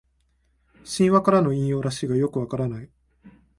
[0.83, 2.89] 神話からの引用らしいがよくわからない